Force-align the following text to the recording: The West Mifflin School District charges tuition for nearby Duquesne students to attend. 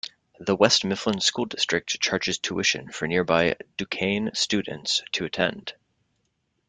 The 0.39 0.55
West 0.55 0.83
Mifflin 0.83 1.19
School 1.21 1.45
District 1.45 1.87
charges 2.01 2.39
tuition 2.39 2.89
for 2.91 3.07
nearby 3.07 3.55
Duquesne 3.77 4.31
students 4.33 5.03
to 5.11 5.25
attend. 5.25 5.75